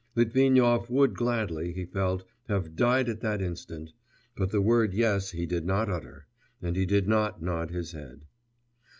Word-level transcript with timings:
Litvinov 0.15 0.89
would 0.89 1.13
gladly, 1.15 1.73
he 1.73 1.85
felt, 1.85 2.23
have 2.49 2.75
died 2.75 3.07
at 3.07 3.21
that 3.21 3.39
instant; 3.39 3.93
but 4.35 4.49
the 4.49 4.59
word 4.59 4.95
'yes' 4.95 5.29
he 5.29 5.45
did 5.45 5.63
not 5.63 5.91
utter, 5.91 6.25
and 6.59 6.75
he 6.75 6.87
did 6.87 7.07
not 7.07 7.39
nod 7.43 7.69
his 7.69 7.91
head. 7.91 8.25